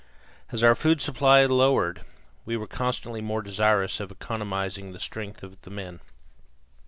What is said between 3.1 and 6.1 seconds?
more desirous of economizing the strength of the men.